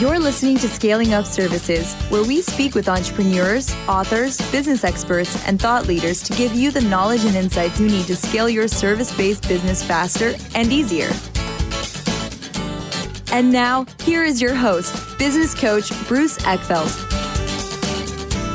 [0.00, 5.60] You're listening to Scaling Up Services, where we speak with entrepreneurs, authors, business experts, and
[5.60, 9.14] thought leaders to give you the knowledge and insights you need to scale your service
[9.14, 11.10] based business faster and easier.
[13.30, 17.10] And now, here is your host, business coach Bruce Eckfeldt.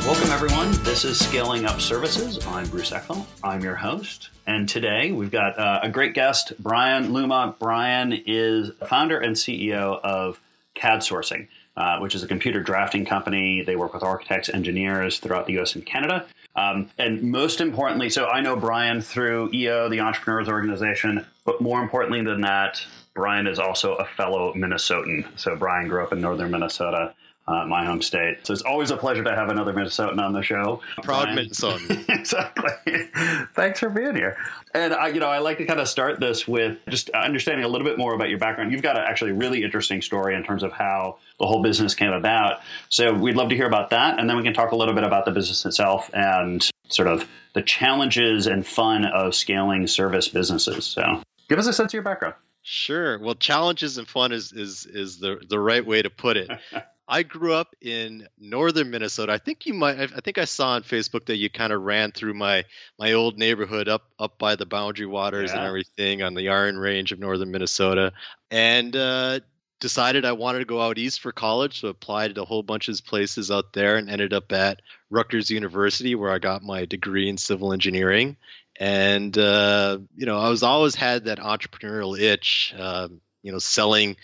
[0.04, 0.72] Welcome, everyone.
[0.82, 2.44] This is Scaling Up Services.
[2.44, 3.24] I'm Bruce Eckfeldt.
[3.44, 4.30] I'm your host.
[4.48, 7.54] And today we've got uh, a great guest, Bryan Luma.
[7.60, 10.40] Bryan is founder and CEO of
[10.76, 13.62] CAD Sourcing, uh, which is a computer drafting company.
[13.62, 16.26] They work with architects, engineers throughout the US and Canada.
[16.54, 21.82] Um, and most importantly, so I know Bryan through EO, the Entrepreneurs Organization, but more
[21.82, 22.80] importantly than that,
[23.14, 25.26] Bryan is also a fellow Minnesotan.
[25.38, 27.14] So Bryan grew up in northern Minnesota
[27.48, 28.46] uh, my home state.
[28.46, 30.80] So it's always a pleasure to have another Minnesotan on the show.
[31.02, 31.48] Proud Bryan.
[31.48, 32.08] Minnesotan.
[32.08, 33.08] exactly.
[33.54, 34.36] Thanks for being here.
[34.74, 37.68] And I, you know, I like to kind of start this with just understanding a
[37.68, 38.72] little bit more about your background.
[38.72, 42.12] You've got a actually really interesting story in terms of how the whole business came
[42.12, 42.60] about.
[42.88, 45.04] So we'd love to hear about that, and then we can talk a little bit
[45.04, 50.84] about the business itself and sort of the challenges and fun of scaling service businesses.
[50.84, 52.34] So give us a sense of your background.
[52.62, 53.18] Sure.
[53.18, 56.50] Well, challenges and fun is is is the the right way to put it.
[57.08, 59.32] I grew up in northern Minnesota.
[59.32, 59.98] I think you might.
[60.00, 62.64] I think I saw on Facebook that you kind of ran through my
[62.98, 65.58] my old neighborhood up up by the Boundary Waters yeah.
[65.58, 68.12] and everything on the Iron Range of northern Minnesota,
[68.50, 69.40] and uh,
[69.78, 71.80] decided I wanted to go out east for college.
[71.80, 75.50] So applied to a whole bunch of places out there and ended up at Rutgers
[75.50, 78.36] University where I got my degree in civil engineering.
[78.78, 82.74] And uh, you know, I was always had that entrepreneurial itch.
[82.76, 83.08] Uh,
[83.42, 84.16] you know, selling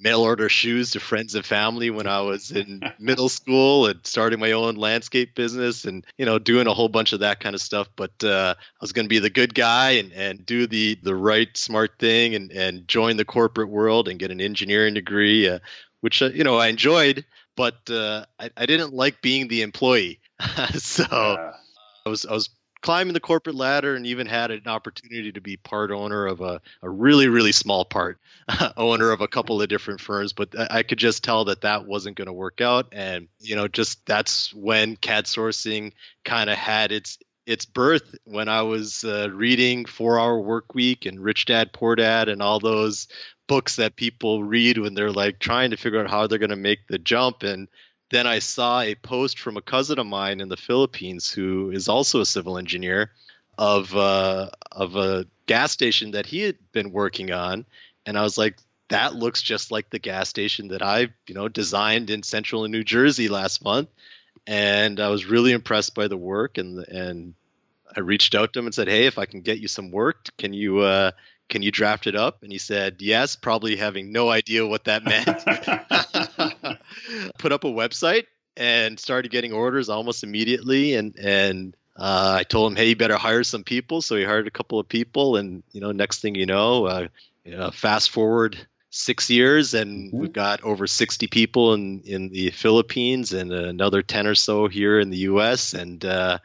[0.00, 4.40] mail order shoes to friends and family when I was in middle school and starting
[4.40, 7.60] my own landscape business and you know doing a whole bunch of that kind of
[7.60, 7.88] stuff.
[7.96, 11.14] But uh, I was going to be the good guy and, and do the the
[11.14, 15.58] right smart thing and and join the corporate world and get an engineering degree, uh,
[16.00, 17.24] which uh, you know I enjoyed,
[17.56, 20.20] but uh, I, I didn't like being the employee.
[20.78, 21.04] so
[22.06, 22.48] I was I was
[22.82, 26.60] climbing the corporate ladder and even had an opportunity to be part owner of a,
[26.82, 28.18] a really really small part
[28.76, 32.16] owner of a couple of different firms but i could just tell that that wasn't
[32.16, 32.88] going to work out.
[32.92, 35.92] And you know just that's when cad sourcing
[36.24, 38.14] kind of had its its birth.
[38.24, 42.42] When i was uh, reading four hour work week and rich dad poor dad and
[42.42, 43.08] all those
[43.46, 46.56] books that people read when they're like trying to figure out how they're going to
[46.56, 47.68] make the jump and
[48.10, 51.88] then I saw a post from a cousin of mine in the Philippines who is
[51.88, 53.10] also a civil engineer
[53.56, 57.66] of uh, of a gas station that he had been working on,
[58.06, 58.56] and I was like,
[58.88, 62.84] that looks just like the gas station that I you know designed in central New
[62.84, 63.88] Jersey last month,
[64.46, 67.34] and I was really impressed by the work and and
[67.96, 70.28] I reached out to him and said, hey, if I can get you some work,
[70.38, 71.10] can you uh,
[71.50, 72.42] can you draft it up?
[72.42, 75.26] And he said, yes, probably having no idea what that meant.
[77.38, 80.94] Put up a website and started getting orders almost immediately.
[80.94, 84.00] And, and uh, I told him, hey, you better hire some people.
[84.00, 85.36] So he hired a couple of people.
[85.36, 87.08] And, you know, next thing you know, uh,
[87.44, 88.58] you know fast forward
[88.90, 90.20] six years and mm-hmm.
[90.20, 94.98] we've got over 60 people in, in the Philippines and another 10 or so here
[94.98, 95.74] in the US.
[95.74, 96.38] And, uh,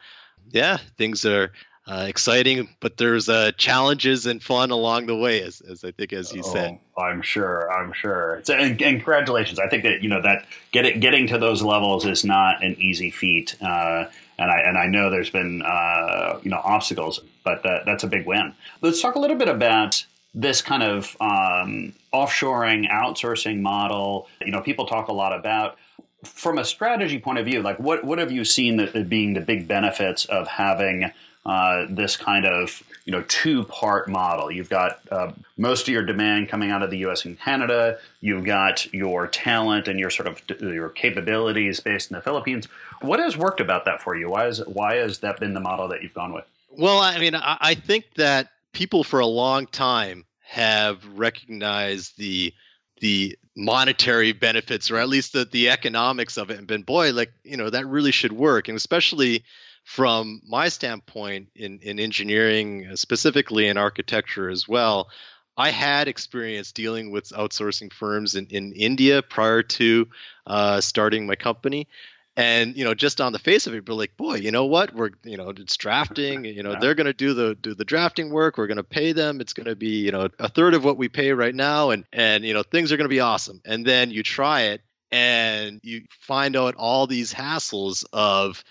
[0.51, 1.51] yeah, things are
[1.87, 6.13] uh, exciting, but there's uh, challenges and fun along the way, as, as I think,
[6.13, 6.79] as you oh, said.
[6.97, 7.71] I'm sure.
[7.71, 8.41] I'm sure.
[8.43, 9.59] So, and, and, congratulations.
[9.59, 12.75] I think that you know that get it, getting to those levels is not an
[12.79, 14.05] easy feat, uh,
[14.39, 18.07] and I and I know there's been uh, you know obstacles, but that, that's a
[18.07, 18.55] big win.
[18.81, 24.27] Let's talk a little bit about this kind of um, offshoring, outsourcing model.
[24.43, 25.77] You know, people talk a lot about
[26.23, 27.61] from a strategy point of view.
[27.61, 31.11] Like, what what have you seen that being the big benefits of having
[31.45, 34.51] uh, this kind of you know two part model.
[34.51, 37.25] You've got uh, most of your demand coming out of the U.S.
[37.25, 37.99] and Canada.
[38.21, 42.67] You've got your talent and your sort of your capabilities based in the Philippines.
[43.01, 44.29] What has worked about that for you?
[44.29, 46.45] Why is why has that been the model that you've gone with?
[46.71, 52.53] Well, I mean, I, I think that people for a long time have recognized the
[53.01, 57.31] the monetary benefits or at least the, the economics of it and been boy like
[57.43, 59.43] you know that really should work and especially
[59.85, 65.09] from my standpoint in, in engineering, specifically in architecture as well,
[65.55, 70.07] I had experience dealing with outsourcing firms in, in India prior to
[70.47, 71.87] uh, starting my company.
[72.35, 74.93] And you know, just on the face of it, we're like, boy, you know what?
[74.93, 76.43] We're you know, it's drafting.
[76.43, 76.79] You know, yeah.
[76.79, 78.57] they're going to do the do the drafting work.
[78.57, 79.39] We're going to pay them.
[79.39, 82.03] It's going to be you know a third of what we pay right now, and
[82.11, 83.61] and you know things are going to be awesome.
[83.63, 88.61] And then you try it, and you find out all these hassles of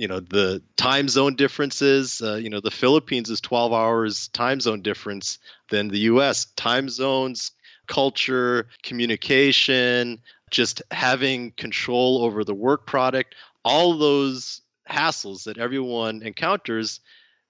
[0.00, 4.60] you know the time zone differences uh, you know the philippines is 12 hours time
[4.60, 5.38] zone difference
[5.70, 7.52] than the us time zones
[7.86, 10.20] culture communication
[10.50, 17.00] just having control over the work product, all those hassles that everyone encounters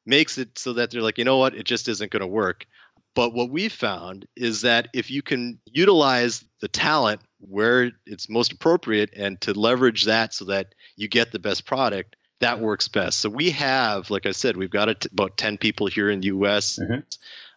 [0.06, 2.66] makes it so that they're like, you know what, it just isn't going to work.
[3.14, 8.52] But what we found is that if you can utilize the talent where it's most
[8.52, 13.20] appropriate and to leverage that so that you get the best product, that works best.
[13.20, 16.78] So we have, like I said, we've got about 10 people here in the US,
[16.78, 17.00] mm-hmm.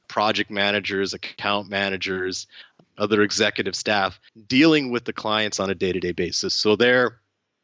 [0.08, 2.48] project managers, account managers,
[2.98, 6.54] other executive staff dealing with the clients on a day-to-day basis.
[6.54, 7.20] So they're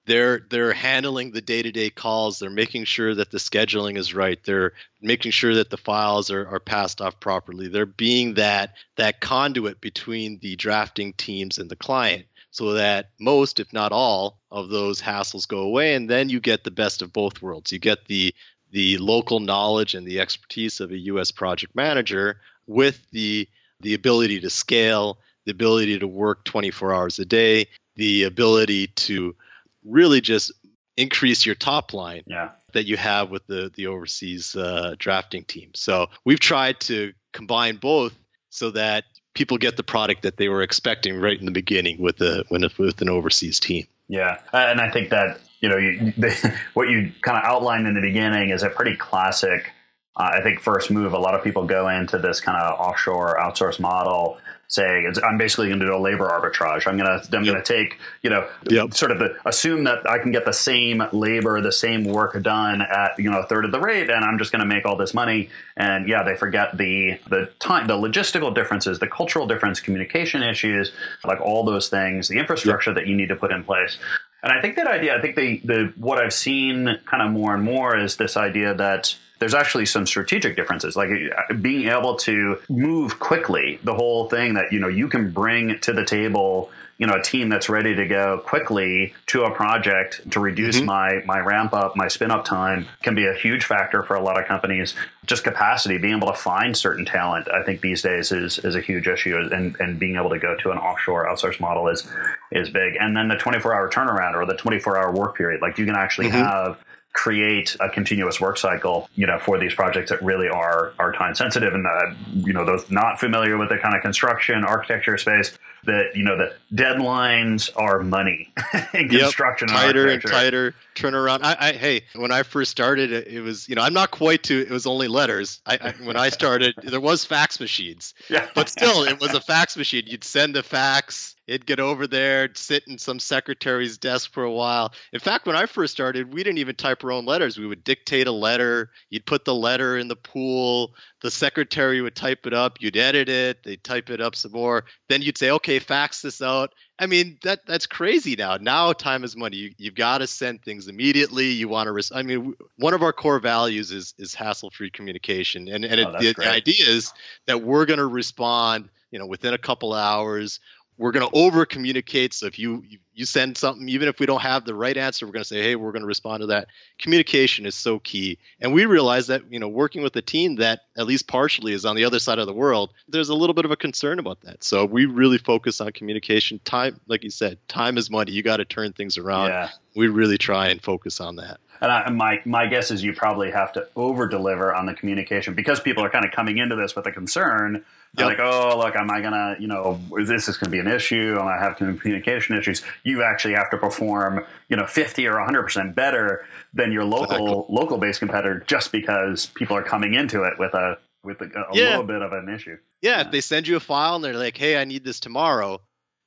[0.06, 4.74] they're they're handling the day-to-day calls they're making sure that the scheduling is right they're
[5.01, 9.80] making sure that the files are, are passed off properly they're being that that conduit
[9.81, 15.01] between the drafting teams and the client so that most if not all of those
[15.01, 18.33] hassles go away and then you get the best of both worlds you get the
[18.71, 23.47] the local knowledge and the expertise of a US project manager with the
[23.81, 29.35] the ability to scale the ability to work 24 hours a day the ability to
[29.83, 30.51] really just
[30.99, 32.49] increase your top line yeah.
[32.73, 35.71] that you have with the the overseas uh, drafting team.
[35.73, 38.13] So we've tried to combine both
[38.49, 42.17] so that people get the product that they were expecting right in the beginning with
[42.17, 43.85] the when with an overseas team.
[44.07, 46.13] Yeah, and I think that you know you,
[46.73, 49.71] what you kind of outlined in the beginning is a pretty classic.
[50.15, 51.13] Uh, I think first move.
[51.13, 54.37] A lot of people go into this kind of offshore outsource model
[54.69, 56.88] saying I'm basically going to do a labor arbitrage.
[56.88, 57.54] I'm going to I'm yep.
[57.54, 58.94] going to take you know yep.
[58.94, 62.81] sort of the, assume that I can get the same labor, the same work done
[62.81, 64.95] at you know a third of the rate, and I'm just going to make all
[64.95, 65.50] this money.
[65.75, 70.92] And yeah, they forget the the time, the logistical differences, the cultural difference, communication issues,
[71.25, 72.98] like all those things, the infrastructure yep.
[72.98, 73.98] that you need to put in place.
[74.44, 77.56] And I think that idea, I think the the what I've seen kind of more
[77.56, 80.95] and more is this idea that there's actually some strategic differences.
[80.95, 85.31] Like uh, being able to move quickly the whole thing that you know you can
[85.31, 89.51] bring to the table you know a team that's ready to go quickly to a
[89.51, 90.85] project to reduce mm-hmm.
[90.85, 94.21] my my ramp up my spin up time can be a huge factor for a
[94.21, 94.93] lot of companies
[95.25, 98.81] just capacity being able to find certain talent i think these days is is a
[98.81, 102.07] huge issue and and being able to go to an offshore outsource model is
[102.51, 105.77] is big and then the 24 hour turnaround or the 24 hour work period like
[105.77, 106.37] you can actually mm-hmm.
[106.37, 106.77] have
[107.13, 111.33] create a continuous work cycle, you know, for these projects that really are are time
[111.33, 115.57] sensitive, and uh, you know, those not familiar with the kind of construction architecture space,
[115.85, 118.53] that you know, the deadlines are money
[118.93, 119.67] in construction.
[119.69, 119.77] Yep.
[119.77, 121.39] Tighter and, and tighter turnaround.
[121.43, 124.59] I, I, hey, when I first started, it was you know, I'm not quite to.
[124.59, 125.61] It was only letters.
[125.65, 128.47] I, I when I started, there was fax machines, yeah.
[128.55, 130.03] but still, it was a fax machine.
[130.07, 134.51] You'd send the fax it'd get over there, sit in some secretary's desk for a
[134.51, 134.93] while.
[135.11, 137.57] In fact, when I first started, we didn't even type our own letters.
[137.57, 138.91] We would dictate a letter.
[139.09, 140.93] You'd put the letter in the pool.
[141.21, 142.77] The secretary would type it up.
[142.79, 143.63] You'd edit it.
[143.63, 144.85] They'd type it up some more.
[145.09, 146.73] Then you'd say, okay, fax this out.
[146.99, 148.57] I mean that that's crazy now.
[148.57, 149.57] Now time is money.
[149.57, 151.47] You, you've got to send things immediately.
[151.47, 151.93] You want to.
[151.93, 156.01] Res- I mean, one of our core values is is hassle free communication, and and
[156.01, 157.13] oh, it, the, the idea is
[157.45, 160.59] that we're going to respond you know within a couple hours
[160.99, 162.33] we're going to over communicate.
[162.33, 165.31] So if you, you send something, even if we don't have the right answer, we're
[165.31, 166.67] going to say, hey, we're going to respond to that.
[166.99, 168.37] Communication is so key.
[168.59, 171.85] And we realize that, you know, working with a team that at least partially is
[171.85, 174.41] on the other side of the world, there's a little bit of a concern about
[174.41, 174.61] that.
[174.61, 176.59] So we really focus on communication.
[176.65, 178.33] Time, like you said, time is money.
[178.33, 179.47] You got to turn things around.
[179.47, 179.69] Yeah.
[179.95, 181.61] We really try and focus on that.
[181.81, 185.53] And I, my my guess is you probably have to over deliver on the communication
[185.53, 187.85] because people are kind of coming into this with a concern
[188.18, 188.25] Yep.
[188.25, 191.37] Like, oh, look, am I gonna, you know, this is gonna be an issue?
[191.39, 192.81] Am I have communication issues?
[193.04, 197.47] You actually have to perform, you know, fifty or hundred percent better than your local
[197.47, 197.75] exactly.
[197.75, 201.66] local based competitor just because people are coming into it with a with a, a
[201.73, 201.89] yeah.
[201.89, 202.78] little bit of an issue.
[203.01, 205.19] Yeah, yeah, if they send you a file and they're like, hey, I need this
[205.19, 205.81] tomorrow,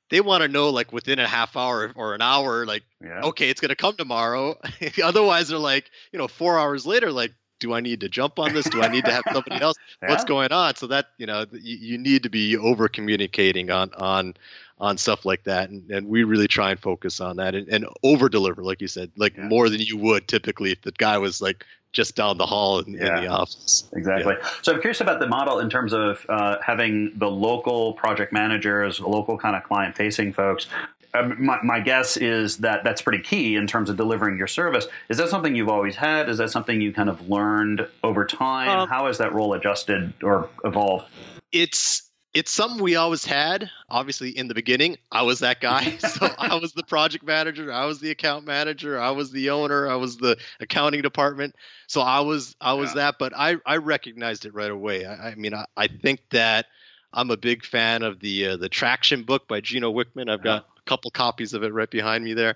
[0.09, 3.21] they want to know like within a half hour or an hour, like, yeah.
[3.23, 4.57] okay, it's gonna come tomorrow.
[5.03, 8.53] Otherwise, they're like, you know, four hours later, like, do I need to jump on
[8.53, 8.65] this?
[8.65, 9.77] Do I need to have somebody else?
[10.03, 10.09] yeah.
[10.09, 10.75] What's going on?
[10.75, 14.35] So that you know you, you need to be over communicating on on
[14.79, 17.85] on stuff like that, and, and we really try and focus on that and, and
[18.03, 19.47] over deliver, like you said, like yeah.
[19.47, 22.93] more than you would typically if the guy was like just down the hall in,
[22.93, 23.17] yeah.
[23.17, 23.89] in the office.
[23.93, 24.33] Exactly.
[24.37, 24.49] Yeah.
[24.61, 28.99] So I'm curious about the model in terms of uh, having the local project managers,
[28.99, 30.67] local kind of client facing folks
[31.13, 34.87] my, my, guess is that that's pretty key in terms of delivering your service.
[35.09, 36.29] Is that something you've always had?
[36.29, 38.69] Is that something you kind of learned over time?
[38.69, 41.05] Um, How has that role adjusted or evolved?
[41.51, 43.69] It's it's something we always had.
[43.89, 45.97] Obviously, in the beginning, I was that guy.
[45.97, 49.87] so I was the project manager, I was the account manager, I was the owner,
[49.87, 51.55] I was the accounting department.
[51.87, 53.03] So I was I was yeah.
[53.03, 55.05] that, but I I recognized it right away.
[55.05, 56.65] I, I mean, I, I think that
[57.13, 60.29] I'm a big fan of the uh, the Traction book by Gino Wickman.
[60.29, 62.55] I've got a couple copies of it right behind me there.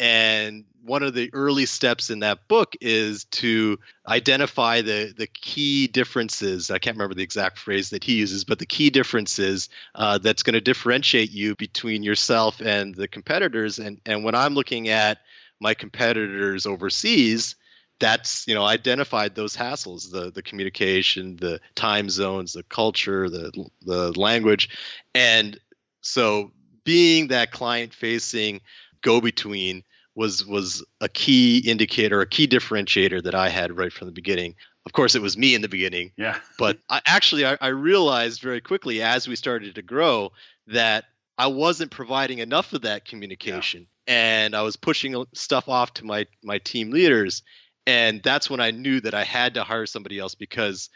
[0.00, 5.86] And one of the early steps in that book is to identify the the key
[5.86, 6.70] differences.
[6.70, 10.42] I can't remember the exact phrase that he uses, but the key differences uh, that's
[10.42, 13.78] going to differentiate you between yourself and the competitors.
[13.78, 15.18] And and when I'm looking at
[15.60, 17.54] my competitors overseas,
[18.02, 23.52] that's you know identified those hassles the the communication the time zones the culture the
[23.82, 24.68] the language.
[25.14, 25.58] And
[26.00, 26.50] so
[26.84, 28.60] being that client facing
[29.02, 29.84] go between
[30.16, 34.56] was was a key indicator a key differentiator that i had right from the beginning.
[34.84, 36.10] Of course it was me in the beginning.
[36.16, 36.38] Yeah.
[36.58, 40.32] But I, actually I, I realized very quickly as we started to grow
[40.66, 41.04] that
[41.38, 43.86] i wasn't providing enough of that communication.
[44.08, 44.14] Yeah.
[44.14, 47.44] and i was pushing stuff off to my my team leaders
[47.86, 50.90] and that's when I knew that I had to hire somebody else because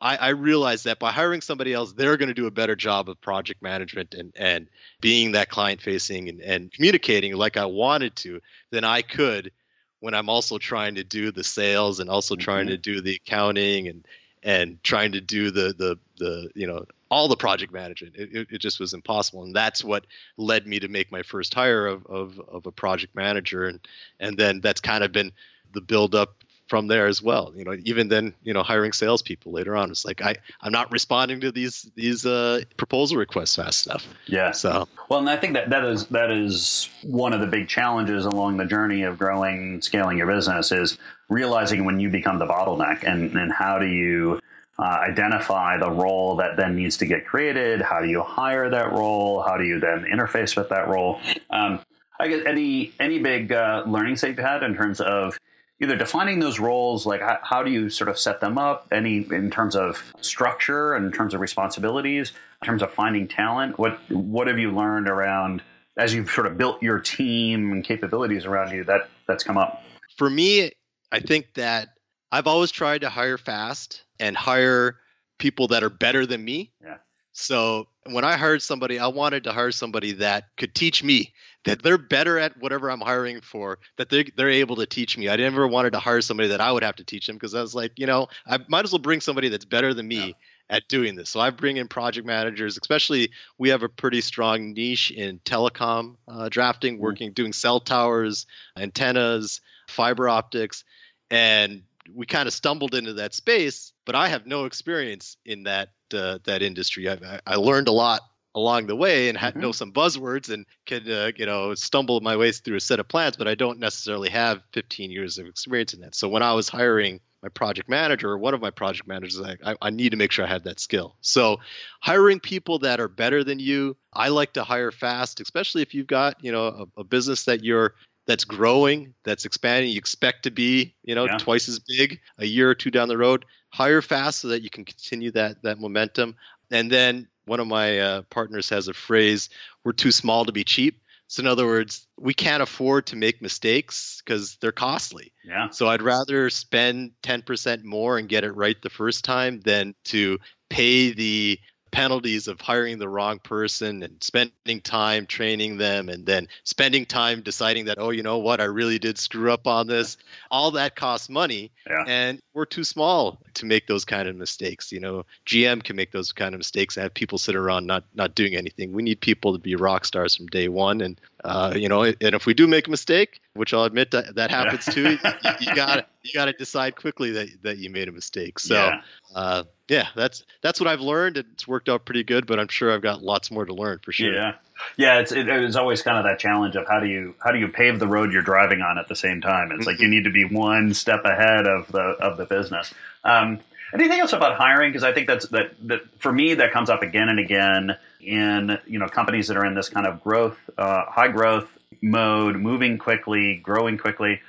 [0.00, 3.08] I, I realized that by hiring somebody else, they're going to do a better job
[3.08, 4.68] of project management and, and
[5.00, 9.52] being that client facing and, and communicating like I wanted to than I could
[10.00, 12.42] when I'm also trying to do the sales and also mm-hmm.
[12.42, 14.06] trying to do the accounting and
[14.42, 18.14] and trying to do the the the you know all the project management.
[18.16, 21.86] It, it, just was impossible, and that's what led me to make my first hire
[21.86, 23.80] of, of of a project manager, and
[24.18, 25.32] and then that's kind of been
[25.72, 27.52] the build up from there as well.
[27.56, 30.90] You know, even then, you know, hiring salespeople later on, it's like I I'm not
[30.92, 34.06] responding to these these uh, proposal requests fast enough.
[34.26, 34.52] Yeah.
[34.52, 38.24] So well, and I think that that is that is one of the big challenges
[38.24, 40.96] along the journey of growing, scaling your business is
[41.28, 44.40] realizing when you become the bottleneck, and and how do you
[44.78, 47.82] uh, identify the role that then needs to get created?
[47.82, 49.42] How do you hire that role?
[49.42, 51.20] How do you then interface with that role?
[51.50, 51.80] Um,
[52.20, 55.36] I guess any any big uh, learnings that you've had in terms of
[55.80, 59.26] either defining those roles, like how, how, do you sort of set them up, any
[59.30, 62.32] in terms of structure and in terms of responsibilities,
[62.62, 63.78] in terms of finding talent.
[63.78, 65.62] What what have you learned around
[65.96, 69.82] as you've sort of built your team and capabilities around you that that's come up?
[70.16, 70.72] For me,
[71.10, 71.88] I think that
[72.30, 74.98] I've always tried to hire fast and hire
[75.38, 76.72] people that are better than me.
[76.82, 76.98] Yeah.
[77.32, 81.32] So when I hired somebody, I wanted to hire somebody that could teach me
[81.64, 85.28] that they're better at whatever I'm hiring for, that they they're able to teach me.
[85.28, 87.60] I never wanted to hire somebody that I would have to teach them because I
[87.60, 90.28] was like, you know, I might as well bring somebody that's better than me.
[90.28, 90.32] Yeah.
[90.72, 92.78] At doing this, so I bring in project managers.
[92.80, 97.02] Especially, we have a pretty strong niche in telecom uh, drafting, mm-hmm.
[97.02, 100.84] working doing cell towers, antennas, fiber optics,
[101.28, 101.82] and
[102.14, 103.92] we kind of stumbled into that space.
[104.04, 107.10] But I have no experience in that uh, that industry.
[107.10, 108.20] I, I learned a lot
[108.54, 109.60] along the way and mm-hmm.
[109.60, 113.08] know some buzzwords and can uh, you know stumble my way through a set of
[113.08, 116.52] plans but i don't necessarily have 15 years of experience in that so when i
[116.52, 120.16] was hiring my project manager or one of my project managers I, I need to
[120.16, 121.58] make sure i have that skill so
[122.00, 126.06] hiring people that are better than you i like to hire fast especially if you've
[126.06, 126.66] got you know
[126.96, 127.94] a, a business that you're
[128.26, 131.38] that's growing that's expanding you expect to be you know yeah.
[131.38, 134.70] twice as big a year or two down the road hire fast so that you
[134.70, 136.36] can continue that that momentum
[136.70, 139.48] and then one of my uh, partners has a phrase
[139.84, 141.02] we're too small to be cheap.
[141.28, 145.32] So in other words we can't afford to make mistakes because they're costly.
[145.44, 145.70] Yeah.
[145.70, 150.38] So i'd rather spend 10% more and get it right the first time than to
[150.68, 151.58] pay the
[151.90, 157.42] penalties of hiring the wrong person and spending time training them and then spending time
[157.42, 158.60] deciding that oh you know what?
[158.60, 160.16] I really did screw up on this.
[160.50, 162.04] All that costs money yeah.
[162.06, 166.10] and we're too small to make those kind of mistakes you know gm can make
[166.10, 169.20] those kind of mistakes and have people sit around not not doing anything we need
[169.20, 172.54] people to be rock stars from day one and uh, you know and if we
[172.54, 175.18] do make a mistake which i'll admit that that happens too you,
[175.60, 179.00] you got you got to decide quickly that, that you made a mistake so yeah.
[179.34, 181.36] Uh, yeah, that's that's what I've learned.
[181.36, 184.12] It's worked out pretty good, but I'm sure I've got lots more to learn for
[184.12, 184.32] sure.
[184.32, 184.52] Yeah,
[184.96, 185.18] yeah.
[185.18, 187.66] It's it, it's always kind of that challenge of how do you how do you
[187.66, 189.72] pave the road you're driving on at the same time.
[189.72, 189.86] It's mm-hmm.
[189.88, 192.94] like you need to be one step ahead of the of the business.
[193.24, 193.60] Um,
[193.94, 194.90] anything else about hiring?
[194.90, 198.78] Because I think that's that that for me that comes up again and again in
[198.86, 201.68] you know companies that are in this kind of growth, uh, high growth
[202.02, 204.40] mode, moving quickly, growing quickly.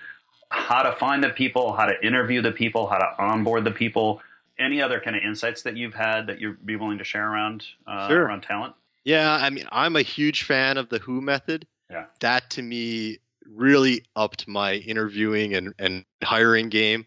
[0.49, 4.21] How to find the people, how to interview the people, how to onboard the people
[4.61, 7.65] any other kind of insights that you've had that you'd be willing to share around
[7.87, 8.23] uh, sure.
[8.23, 8.73] around talent?
[9.03, 11.65] Yeah, I mean, I'm a huge fan of the Who method.
[11.89, 17.05] Yeah, that to me really upped my interviewing and, and hiring game.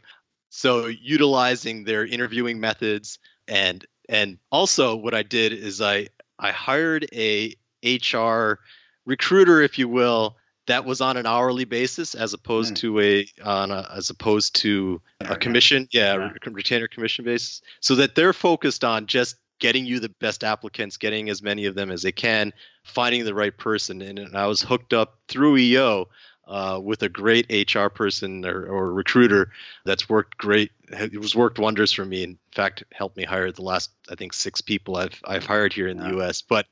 [0.57, 3.19] So utilizing their interviewing methods
[3.49, 6.07] and and also what I did is I
[6.39, 8.61] I hired a HR
[9.05, 10.37] recruiter, if you will,
[10.69, 12.77] that was on an hourly basis as opposed mm.
[12.77, 16.31] to a on a, as opposed to a commission yeah, yeah.
[16.53, 21.31] retainer commission basis so that they're focused on just getting you the best applicants, getting
[21.31, 22.53] as many of them as they can,
[22.85, 24.03] finding the right person.
[24.03, 26.09] And, and I was hooked up through EO
[26.47, 29.51] uh, with a great HR person or, or, recruiter
[29.85, 30.71] that's worked great.
[30.89, 32.23] It was worked wonders for me.
[32.23, 35.89] In fact, helped me hire the last I think six people I've I've hired here
[35.89, 36.43] in the U.S.
[36.43, 36.67] But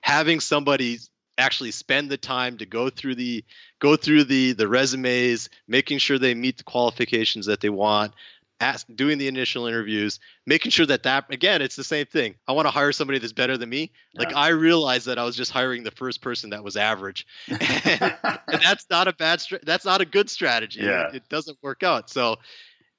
[0.00, 0.98] having somebody
[1.36, 3.44] actually spend the time to go through the
[3.78, 8.12] go through the the resumes, making sure they meet the qualifications that they want,
[8.60, 12.34] ask, doing the initial interviews, making sure that that again, it's the same thing.
[12.46, 13.92] I want to hire somebody that's better than me.
[14.12, 14.20] Yeah.
[14.20, 17.60] Like I realized that I was just hiring the first person that was average, and,
[18.22, 19.42] and that's not a bad.
[19.62, 20.80] That's not a good strategy.
[20.80, 21.08] Yeah.
[21.08, 22.10] It, it doesn't work out.
[22.10, 22.36] So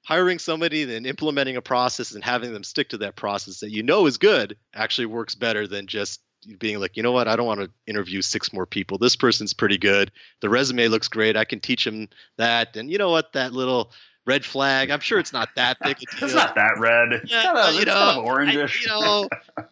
[0.04, 3.82] hiring somebody and implementing a process and having them stick to that process that you
[3.82, 6.20] know is good actually works better than just
[6.58, 8.98] being like, you know what, I don't want to interview six more people.
[8.98, 10.10] This person's pretty good.
[10.40, 11.36] The resume looks great.
[11.36, 12.76] I can teach them that.
[12.76, 13.92] And you know what, that little
[14.26, 14.90] red flag.
[14.90, 16.08] I'm sure it's not that big a deal.
[16.28, 17.12] it's not that red.
[17.12, 18.76] It's yeah, kind of, you know, kind of orangish.
[18.78, 19.28] I, you know,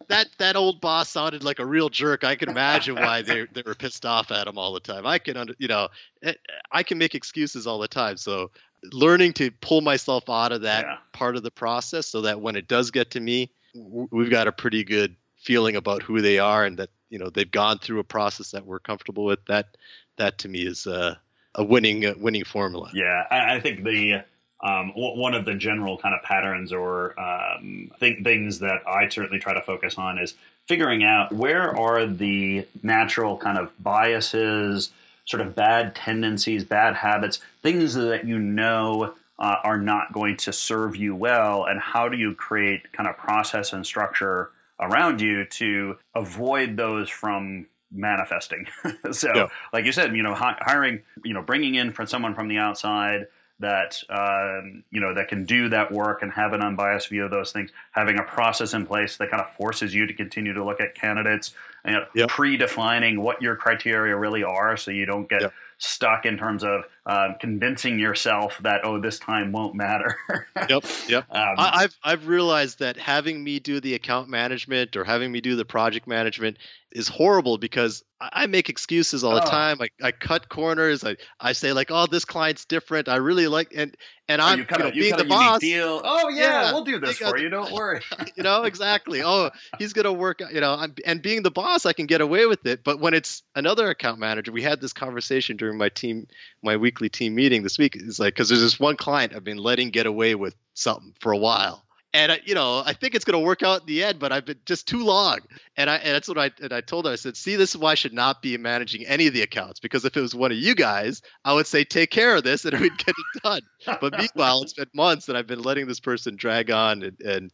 [0.07, 2.23] that that old boss sounded like a real jerk.
[2.23, 5.05] I can imagine why they they were pissed off at him all the time.
[5.05, 5.89] I can under, you know,
[6.23, 6.33] eh,
[6.71, 8.17] I can make excuses all the time.
[8.17, 8.51] So
[8.91, 10.97] learning to pull myself out of that yeah.
[11.13, 14.51] part of the process so that when it does get to me, we've got a
[14.51, 18.03] pretty good feeling about who they are and that you know they've gone through a
[18.03, 19.43] process that we're comfortable with.
[19.45, 19.77] That
[20.17, 21.19] that to me is a,
[21.55, 22.91] a winning a winning formula.
[22.93, 24.23] Yeah, I, I think the
[24.61, 29.39] um, one of the general kind of patterns or um, th- things that I certainly
[29.39, 30.33] try to focus on is
[30.67, 34.91] figuring out where are the natural kind of biases,
[35.25, 40.51] sort of bad tendencies, bad habits, things that you know uh, are not going to
[40.51, 44.51] serve you well, and how do you create kind of process and structure
[44.81, 48.67] around you to avoid those from manifesting.
[49.11, 49.47] so, yeah.
[49.73, 53.27] like you said, you know, hiring, you know, bringing in from someone from the outside
[53.59, 57.31] that um, you know that can do that work and have an unbiased view of
[57.31, 57.71] those things.
[57.91, 60.95] Having a process in place that kind of forces you to continue to look at
[60.95, 62.29] candidates and you know, yep.
[62.29, 65.41] predefining what your criteria really are, so you don't get.
[65.41, 70.17] Yep stuck in terms of uh, convincing yourself that oh this time won't matter.
[70.69, 71.25] yep, yep.
[71.31, 75.41] Um, I, have I've realized that having me do the account management or having me
[75.41, 76.57] do the project management
[76.91, 79.49] is horrible because I make excuses all the oh.
[79.49, 79.79] time.
[79.81, 81.05] I, I cut corners.
[81.05, 83.07] I, I say like, oh, this client's different.
[83.07, 83.95] I really like and
[84.27, 85.59] and oh, I'm you, you know, being the boss.
[85.59, 86.01] Deal.
[86.03, 87.49] Oh yeah, yeah, we'll do this for you.
[87.49, 88.01] Don't worry.
[88.35, 89.23] you know exactly.
[89.23, 90.41] Oh, he's gonna work.
[90.51, 92.83] You know, I'm, and being the boss, I can get away with it.
[92.83, 96.27] But when it's another account manager, we had this conversation during my team,
[96.61, 97.95] my weekly team meeting this week.
[97.95, 101.31] is like because there's this one client I've been letting get away with something for
[101.31, 104.03] a while and I, you know I think it's going to work out in the
[104.03, 105.39] end, but I've been just too long.
[105.77, 107.11] And I and that's what I and I told her.
[107.11, 109.79] I said, "See, this is why I should not be managing any of the accounts
[109.79, 112.65] because if it was one of you guys, I would say take care of this
[112.65, 113.61] and we'd get it done.
[114.01, 117.51] but meanwhile, it's been months and I've been letting this person drag on and, and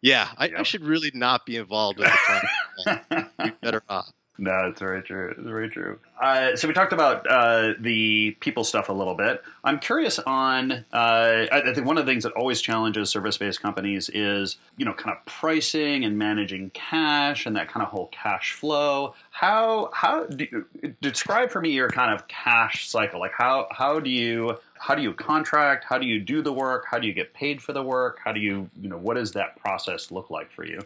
[0.00, 0.58] yeah, I, yep.
[0.58, 3.00] I, should really not be involved in the
[3.36, 3.54] time.
[3.62, 4.06] better not.
[4.38, 5.34] No, it's very true.
[5.36, 5.98] It's very true.
[6.20, 9.42] Uh, so we talked about uh, the people stuff a little bit.
[9.62, 10.72] I'm curious on.
[10.90, 14.94] Uh, I think one of the things that always challenges service-based companies is you know
[14.94, 19.14] kind of pricing and managing cash and that kind of whole cash flow.
[19.30, 20.64] How how do
[21.02, 23.20] describe for me your kind of cash cycle?
[23.20, 25.84] Like how how do you how do you contract?
[25.86, 26.86] How do you do the work?
[26.90, 28.18] How do you get paid for the work?
[28.24, 30.80] How do you you know what does that process look like for you?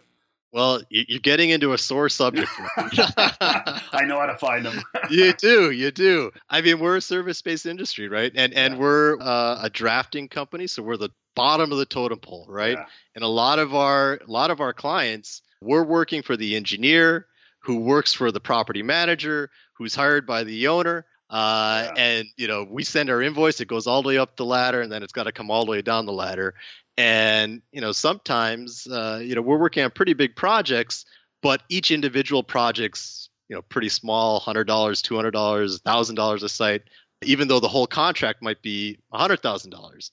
[0.53, 2.49] Well, you're getting into a sore subject.
[2.77, 4.81] I know how to find them.
[5.09, 6.31] you do, you do.
[6.49, 8.31] I mean, we're a service-based industry, right?
[8.33, 8.79] And and yeah.
[8.79, 12.77] we're uh, a drafting company, so we're the bottom of the totem pole, right?
[12.77, 12.85] Yeah.
[13.15, 17.27] And a lot of our a lot of our clients, we're working for the engineer
[17.63, 21.05] who works for the property manager, who's hired by the owner.
[21.29, 21.93] Uh, yeah.
[21.97, 24.81] And you know, we send our invoice; it goes all the way up the ladder,
[24.81, 26.55] and then it's got to come all the way down the ladder
[26.97, 31.05] and you know sometimes uh, you know we're working on pretty big projects
[31.41, 36.83] but each individual project's you know pretty small $100 $200 $1000 a site
[37.23, 40.11] even though the whole contract might be $100000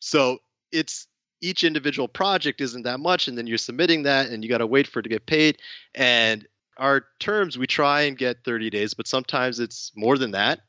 [0.00, 0.38] so
[0.72, 1.06] it's
[1.42, 4.66] each individual project isn't that much and then you're submitting that and you got to
[4.66, 5.58] wait for it to get paid.
[5.94, 6.46] And
[6.78, 10.60] our terms we try and get 30 days but sometimes it's more than that.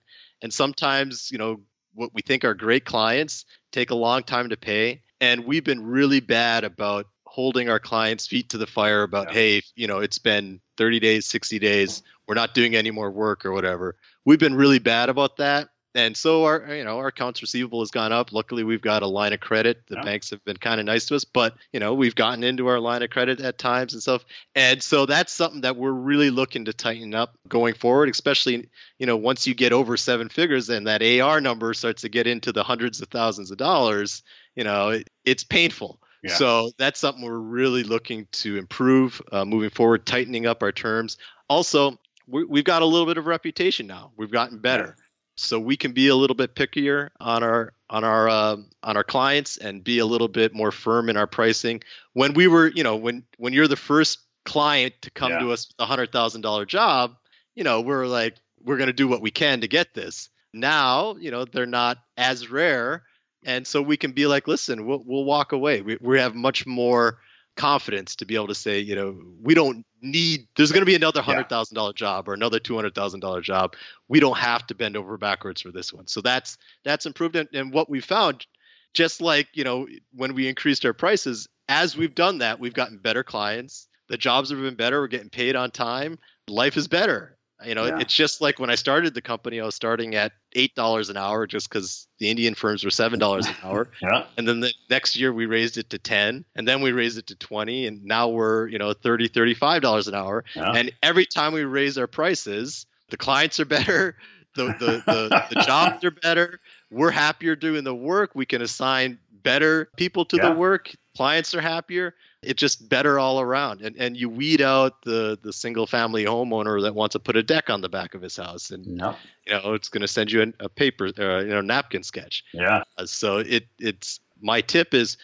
[0.42, 1.62] And sometimes you know
[1.94, 5.86] what we think are great clients take a long time to pay and we've been
[5.86, 9.34] really bad about holding our clients' feet to the fire about, yeah.
[9.34, 13.46] hey, you know, it's been 30 days, 60 days, we're not doing any more work
[13.46, 13.96] or whatever.
[14.26, 15.70] We've been really bad about that.
[15.96, 18.34] And so our, you know, our accounts receivable has gone up.
[18.34, 19.84] Luckily, we've got a line of credit.
[19.88, 20.04] The yeah.
[20.04, 22.80] banks have been kind of nice to us, but you know, we've gotten into our
[22.80, 24.26] line of credit at times and stuff.
[24.56, 29.06] And so that's something that we're really looking to tighten up going forward, especially, you
[29.06, 32.52] know, once you get over seven figures and that AR number starts to get into
[32.52, 34.24] the hundreds of thousands of dollars,
[34.56, 36.00] you know, it, it's painful.
[36.24, 36.36] Yeah.
[36.36, 41.18] So that's something we're really looking to improve uh, moving forward, tightening up our terms.
[41.50, 44.12] Also, we, have got a little bit of reputation now.
[44.16, 44.96] We've gotten better,
[45.36, 49.04] so we can be a little bit pickier on our on our uh, on our
[49.04, 51.82] clients and be a little bit more firm in our pricing.
[52.14, 55.40] When we were, you know, when when you're the first client to come yeah.
[55.40, 57.18] to us with a hundred thousand dollar job,
[57.56, 60.30] you know, we're like, we're going to do what we can to get this.
[60.54, 63.04] Now, you know, they're not as rare,
[63.46, 65.82] and so we can be like, listen, we'll we'll walk away.
[65.82, 67.20] We we have much more
[67.56, 70.48] confidence to be able to say, you know, we don't need.
[70.56, 73.42] There's going to be another hundred thousand dollar job or another two hundred thousand dollar
[73.42, 73.76] job.
[74.08, 76.08] We don't have to bend over backwards for this one.
[76.08, 77.36] So that's that's improved.
[77.36, 78.46] And, and what we found,
[78.94, 82.98] just like you know, when we increased our prices, as we've done that, we've gotten
[82.98, 83.88] better clients.
[84.10, 85.00] The jobs have been better.
[85.00, 86.20] We're getting paid on time.
[86.48, 87.38] Life is better.
[87.66, 88.00] You know, yeah.
[88.00, 91.18] it's just like when I started the company, I was starting at eight dollars an
[91.18, 93.90] hour just because the Indian firms were seven dollars an hour.
[94.02, 94.26] yeah.
[94.38, 97.28] And then the next year we raised it to ten, and then we raised it
[97.28, 100.44] to twenty, and now we're you know 30 35 dollars an hour.
[100.56, 100.72] Yeah.
[100.72, 104.16] And every time we raise our prices, the clients are better,
[104.56, 106.60] the the, the, the jobs are better.
[106.92, 108.32] We're happier doing the work.
[108.36, 110.50] We can assign better people to yeah.
[110.50, 110.94] the work.
[111.16, 115.54] Clients are happier it's just better all around and and you weed out the the
[115.54, 118.72] single family homeowner that wants to put a deck on the back of his house
[118.72, 119.16] and no.
[119.48, 122.44] you know it's going to send you a, a paper uh, you know napkin sketch
[122.54, 125.18] yeah uh, so it it's my tip is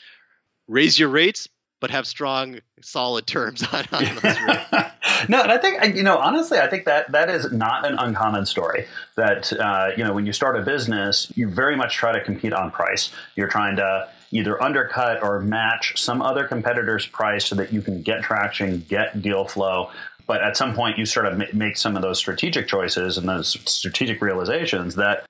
[0.67, 1.47] raise your rates
[1.81, 4.65] but have strong solid terms on, on those rates
[5.29, 8.45] no, and I think you know honestly, I think that that is not an uncommon
[8.45, 8.85] story.
[9.15, 12.53] That uh, you know when you start a business, you very much try to compete
[12.53, 13.11] on price.
[13.35, 18.01] You're trying to either undercut or match some other competitor's price so that you can
[18.01, 19.89] get traction, get deal flow.
[20.27, 23.57] But at some point, you sort of make some of those strategic choices and those
[23.65, 25.25] strategic realizations that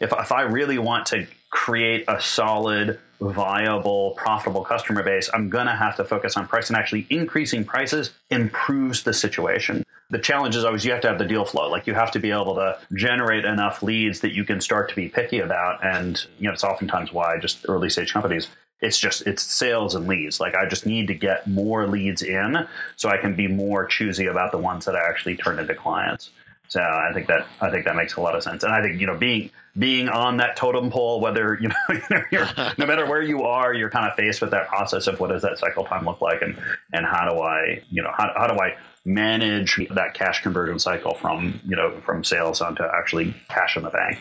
[0.00, 5.66] if, if I really want to create a solid, viable, profitable customer base, I'm going
[5.66, 6.68] to have to focus on price.
[6.68, 9.84] And actually, increasing prices improves the situation.
[10.10, 11.68] The challenge is always you have to have the deal flow.
[11.68, 14.96] Like you have to be able to generate enough leads that you can start to
[14.96, 15.84] be picky about.
[15.84, 18.48] And you know, it's oftentimes why just early stage companies
[18.80, 22.56] it's just it's sales and leads like i just need to get more leads in
[22.94, 26.30] so i can be more choosy about the ones that i actually turn into clients
[26.68, 29.00] so I think that I think that makes a lot of sense, and I think
[29.00, 33.42] you know being being on that totem pole, whether you know no matter where you
[33.44, 36.20] are, you're kind of faced with that process of what does that cycle time look
[36.20, 36.58] like, and
[36.92, 41.14] and how do I you know how, how do I manage that cash conversion cycle
[41.14, 44.18] from you know from sales onto actually cash in the bank.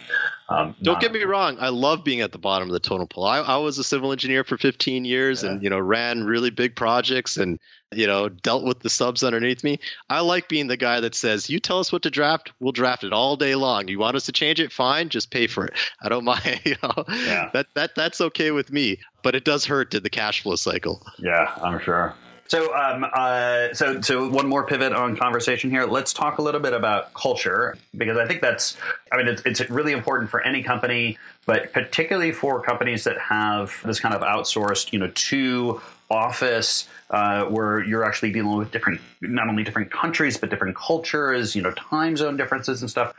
[0.50, 1.58] Um, Don't get me wrong.
[1.60, 3.26] I love being at the bottom of the totem pole.
[3.26, 5.50] I, I was a civil engineer for 15 years, yeah.
[5.50, 7.60] and you know ran really big projects and
[7.94, 9.80] you know dealt with the subs underneath me.
[10.10, 13.04] I like being the guy that says, "You tell us what to draft, we'll draft
[13.04, 13.88] it all day long.
[13.88, 15.74] You want us to change it, fine, just pay for it.
[16.02, 16.62] I don't mind.
[16.68, 17.50] You know, yeah.
[17.54, 19.00] that that that's okay with me.
[19.24, 21.06] But it does hurt to the cash flow cycle.
[21.18, 22.14] Yeah, I'm sure.
[22.48, 25.86] So, um, uh, so, so one more pivot on conversation here.
[25.86, 28.78] Let's talk a little bit about culture because I think that's,
[29.12, 33.82] I mean, it's, it's really important for any company, but particularly for companies that have
[33.84, 39.02] this kind of outsourced, you know, to office uh, where you're actually dealing with different,
[39.22, 43.14] not only different countries but different cultures, you know, time zone differences and stuff.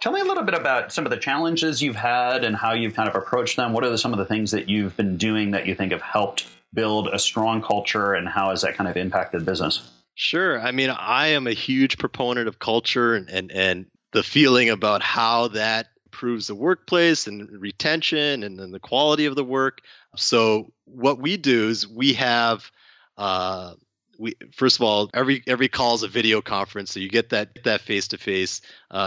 [0.00, 2.94] Tell me a little bit about some of the challenges you've had and how you've
[2.94, 3.72] kind of approached them.
[3.72, 6.46] What are some of the things that you've been doing that you think have helped
[6.74, 9.90] build a strong culture and how has that kind of impacted business?
[10.14, 10.60] Sure.
[10.60, 15.02] I mean, I am a huge proponent of culture and, and, and the feeling about
[15.02, 19.80] how that improves the workplace and retention and then the quality of the work.
[20.16, 22.70] So what we do is we have
[23.18, 23.74] uh,
[24.18, 27.48] we first of all every every call is a video conference so you get that
[27.64, 28.60] that face to face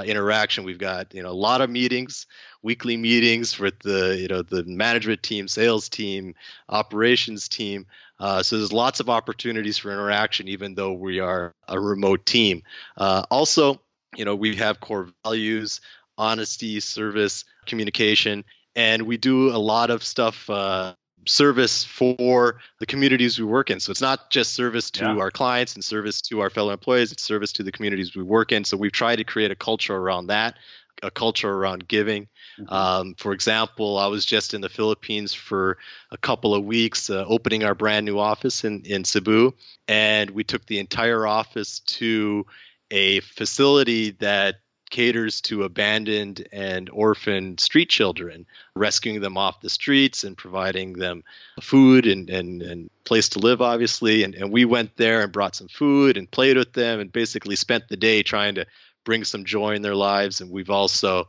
[0.06, 2.28] interaction we've got you know a lot of meetings
[2.68, 6.36] weekly meetings with the you know the management team, sales team,
[6.70, 7.86] operations team.
[8.20, 12.64] Uh, so there's lots of opportunities for interaction, even though we are a remote team.
[12.98, 13.80] Uh, also,
[14.16, 15.82] you know we have core values:
[16.18, 18.44] honesty, service, communication,
[18.76, 20.50] and we do a lot of stuff.
[20.50, 20.94] Uh,
[21.26, 23.80] service for the communities we work in.
[23.80, 25.18] So it's not just service to yeah.
[25.18, 28.52] our clients and service to our fellow employees, it's service to the communities we work
[28.52, 28.64] in.
[28.64, 30.56] So we've tried to create a culture around that,
[31.04, 32.28] a culture around giving.
[32.60, 32.74] Mm-hmm.
[32.74, 35.78] Um, for example, I was just in the Philippines for
[36.12, 39.54] a couple of weeks, uh, opening our brand new office in in Cebu,
[39.88, 42.46] and we took the entire office to
[42.90, 44.56] a facility that
[44.90, 48.46] caters to abandoned and orphaned street children,
[48.76, 51.24] rescuing them off the streets and providing them
[51.62, 54.24] food and, and, and place to live, obviously.
[54.24, 57.56] And, and we went there and brought some food and played with them and basically
[57.56, 58.66] spent the day trying to
[59.04, 60.42] bring some joy in their lives.
[60.42, 61.28] And we've also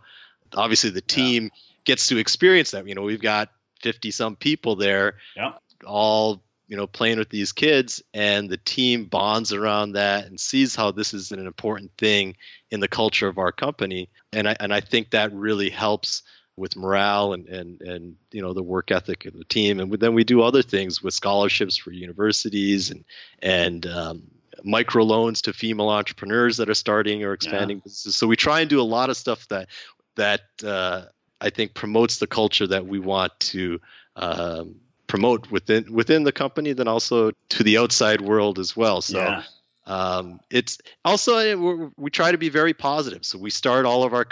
[0.55, 1.51] obviously the team yeah.
[1.85, 2.87] gets to experience that.
[2.87, 3.51] You know, we've got
[3.83, 5.53] 50 some people there, yeah.
[5.87, 10.77] all you know playing with these kids and the team bonds around that and sees
[10.77, 12.37] how this is an important thing
[12.71, 14.09] in the culture of our company.
[14.33, 16.23] And i and i think that really helps
[16.59, 19.81] with morale and and and you know the work ethic of the team.
[19.81, 23.05] And then we do other things with scholarships for universities and
[23.41, 24.23] and um,
[24.65, 27.85] micro loans to female entrepreneurs that are starting or expanding yeah.
[27.85, 28.17] businesses.
[28.17, 29.69] So we try and do a lot of stuff that
[30.17, 31.05] that uh,
[31.41, 33.81] I think promotes the culture that we want to
[34.17, 34.77] um,
[35.09, 39.01] promote within within the company, then also to the outside world as well.
[39.03, 39.19] So.
[39.19, 39.43] Yeah.
[39.87, 43.25] Um, it's also uh, we try to be very positive.
[43.25, 44.27] So we start all of our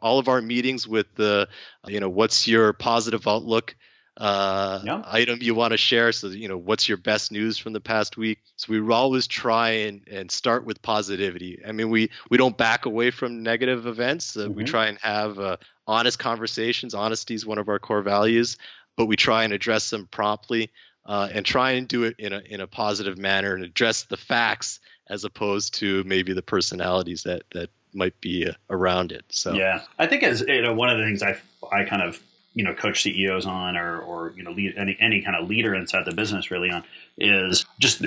[0.00, 1.48] all of our meetings with the,
[1.88, 3.74] you know, what's your positive outlook
[4.16, 5.02] uh, yeah.
[5.06, 6.12] item you want to share.
[6.12, 8.40] So you know, what's your best news from the past week?
[8.56, 11.60] So we always try and, and start with positivity.
[11.66, 14.36] I mean, we we don't back away from negative events.
[14.36, 14.54] Uh, mm-hmm.
[14.54, 15.56] We try and have uh,
[15.86, 16.94] honest conversations.
[16.94, 18.58] Honesty is one of our core values,
[18.96, 20.70] but we try and address them promptly
[21.06, 24.16] uh, and try and do it in a in a positive manner and address the
[24.16, 29.24] facts as opposed to maybe the personalities that that might be uh, around it.
[29.30, 31.36] So yeah, I think as you know, one of the things I
[31.70, 32.20] I kind of
[32.54, 35.74] you know coach CEOs on or or you know lead any any kind of leader
[35.74, 36.84] inside the business really on
[37.18, 38.04] is just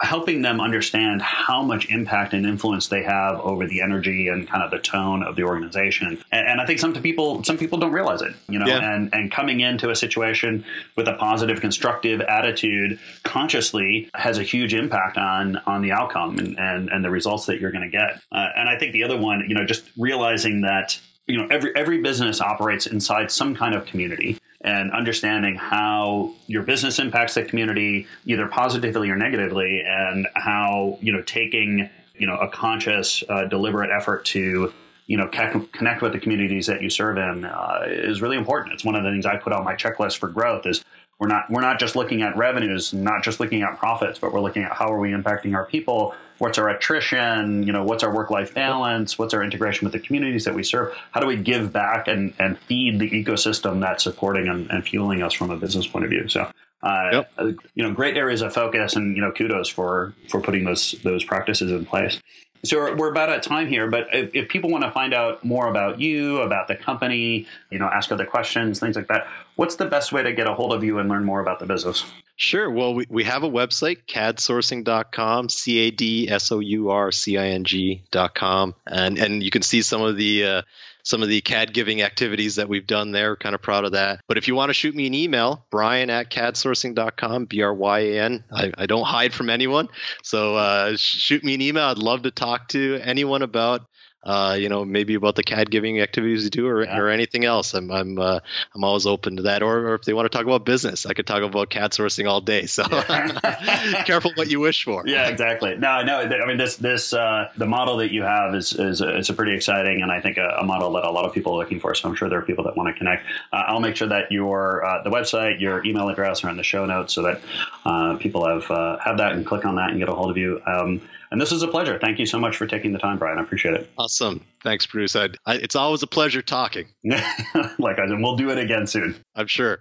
[0.00, 4.62] helping them understand how much impact and influence they have over the energy and kind
[4.62, 6.22] of the tone of the organization.
[6.32, 8.94] And, and I think some people some people don't realize it, you know, yeah.
[8.94, 10.64] and and coming into a situation
[10.96, 16.58] with a positive, constructive attitude consciously has a huge impact on on the outcome and
[16.58, 18.20] and, and the results that you're going to get.
[18.32, 21.74] Uh, and I think the other one, you know, just realizing that you know every
[21.76, 27.44] every business operates inside some kind of community and understanding how your business impacts the
[27.44, 33.44] community either positively or negatively and how you know taking you know a conscious uh,
[33.44, 34.72] deliberate effort to
[35.06, 38.72] you know connect with the communities that you serve in uh, is really important.
[38.72, 40.82] It's one of the things i put on my checklist for growth is
[41.18, 44.40] we're not we're not just looking at revenues not just looking at profits but we're
[44.40, 46.14] looking at how are we impacting our people?
[46.38, 47.62] What's our attrition?
[47.62, 49.18] You know what's our work life balance?
[49.18, 50.94] What's our integration with the communities that we serve?
[51.12, 55.22] How do we give back and, and feed the ecosystem that's supporting and, and fueling
[55.22, 56.28] us from a business point of view?
[56.28, 56.50] So
[56.82, 57.56] uh, yep.
[57.74, 61.24] you know great areas of focus and you know kudos for for putting those those
[61.24, 62.20] practices in place
[62.64, 65.68] so we're about at time here, but if, if, people want to find out more
[65.68, 69.86] about you, about the company, you know, ask other questions, things like that, what's the
[69.86, 72.04] best way to get a hold of you and learn more about the business?
[72.36, 72.68] Sure.
[72.70, 77.38] Well, we, we have a website, cadsourcing.com, C A D S O U R C
[77.38, 78.74] I N G.com.
[78.86, 80.62] And, and you can see some of the uh,
[81.04, 83.36] some of the CAD giving activities that we've done there.
[83.36, 84.20] Kind of proud of that.
[84.26, 87.98] But if you want to shoot me an email, brian at cadsourcing.com, B R Y
[88.00, 88.44] A N.
[88.52, 89.88] I, I don't hide from anyone.
[90.22, 91.84] So uh, shoot me an email.
[91.84, 93.82] I'd love to talk to anyone about
[94.24, 96.98] uh, you know, maybe about the CAD giving activities you do or, yeah.
[96.98, 97.74] or anything else.
[97.74, 98.40] I'm I'm uh,
[98.74, 99.62] I'm always open to that.
[99.62, 102.28] Or, or if they want to talk about business, I could talk about CAD sourcing
[102.28, 102.66] all day.
[102.66, 102.84] So
[104.04, 105.04] careful what you wish for.
[105.06, 105.76] Yeah, exactly.
[105.76, 106.20] No, no.
[106.20, 109.54] I mean, this this uh, the model that you have is is it's a pretty
[109.54, 111.94] exciting and I think a, a, model that a lot of people are looking for.
[111.94, 113.26] So I'm sure there are people that want to connect.
[113.52, 116.62] Uh, I'll make sure that your uh, the website, your email address are in the
[116.62, 117.40] show notes so that
[117.84, 118.64] uh, people have
[119.00, 120.62] have that and click on that and get a hold of you.
[120.66, 121.02] Um,
[121.34, 121.98] and this is a pleasure.
[121.98, 123.38] Thank you so much for taking the time, Bryan.
[123.38, 123.90] I appreciate it.
[123.98, 124.40] Awesome.
[124.62, 125.16] Thanks, Bruce.
[125.16, 126.86] I, I, it's always a pleasure talking.
[127.04, 129.16] like I said, we'll do it again soon.
[129.34, 129.80] I'm sure.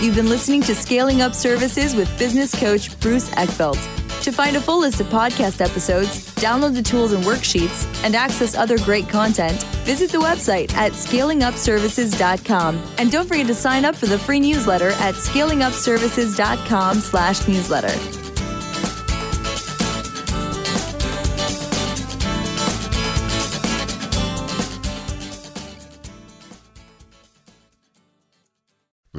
[0.00, 3.78] You've been listening to Scaling Up Services with business coach Bruce Eckfeldt.
[4.22, 8.54] To find a full list of podcast episodes, download the tools and worksheets, and access
[8.54, 12.82] other great content, visit the website at scalingupservices.com.
[12.96, 18.19] And don't forget to sign up for the free newsletter at scalingupservices.com slash newsletter.